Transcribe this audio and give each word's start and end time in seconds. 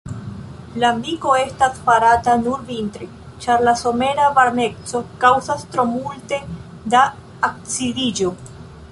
Lambiko 0.83 1.33
estas 1.41 1.75
farata 1.89 2.33
nur 2.45 2.63
vintre, 2.69 3.09
ĉar 3.45 3.61
la 3.67 3.73
somera 3.81 4.29
varmeco 4.39 5.01
kaŭzas 5.25 5.65
tro 5.75 5.85
multe 5.91 6.39
da 6.95 7.03
acidiĝo. 7.51 8.33